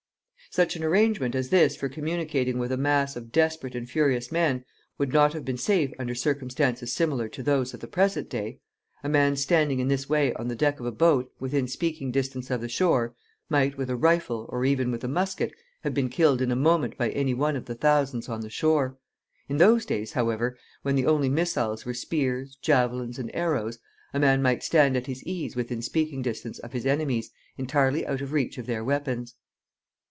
]Such 0.61 0.75
an 0.75 0.83
arrangement 0.83 1.33
as 1.33 1.47
this 1.47 1.77
for 1.77 1.87
communicating 1.87 2.57
with 2.59 2.73
a 2.73 2.77
mass 2.77 3.15
of 3.15 3.31
desperate 3.31 3.73
and 3.73 3.89
furious 3.89 4.33
men 4.33 4.65
would 4.97 5.13
not 5.13 5.31
have 5.31 5.45
been 5.45 5.55
safe 5.57 5.91
under 5.97 6.13
circumstances 6.13 6.91
similar 6.91 7.29
to 7.29 7.41
those 7.41 7.73
of 7.73 7.79
the 7.79 7.87
present 7.87 8.29
day. 8.29 8.59
A 9.01 9.07
man 9.07 9.37
standing 9.37 9.79
in 9.79 9.87
this 9.87 10.09
way 10.09 10.33
on 10.33 10.49
the 10.49 10.55
deck 10.57 10.81
of 10.81 10.85
a 10.85 10.91
boat, 10.91 11.31
within 11.39 11.69
speaking 11.69 12.11
distance 12.11 12.51
of 12.51 12.59
the 12.59 12.67
shore, 12.67 13.15
might, 13.49 13.77
with 13.77 13.89
a 13.89 13.95
rifle, 13.95 14.45
or 14.49 14.65
even 14.65 14.91
with 14.91 15.05
a 15.05 15.07
musket, 15.07 15.53
have 15.85 15.93
been 15.93 16.09
killed 16.09 16.41
in 16.41 16.51
a 16.51 16.55
moment 16.57 16.97
by 16.97 17.11
any 17.11 17.33
one 17.33 17.55
of 17.55 17.63
the 17.63 17.75
thousands 17.75 18.27
on 18.27 18.41
the 18.41 18.49
shore. 18.49 18.97
In 19.47 19.55
those 19.55 19.85
days, 19.85 20.11
however, 20.13 20.57
when 20.81 20.95
the 20.97 21.05
only 21.07 21.29
missiles 21.29 21.85
were 21.85 21.93
spears, 21.93 22.57
javelins, 22.61 23.17
and 23.17 23.33
arrows, 23.33 23.79
a 24.13 24.19
man 24.19 24.41
might 24.41 24.63
stand 24.63 24.97
at 24.97 25.07
his 25.07 25.23
ease 25.23 25.55
within 25.55 25.81
speaking 25.81 26.21
distance 26.21 26.59
of 26.59 26.73
his 26.73 26.85
enemies, 26.85 27.31
entirely 27.57 28.05
out 28.05 28.19
of 28.19 28.33
reach 28.33 28.57
of 28.57 28.65
their 28.65 28.83
weapons. 28.83 29.33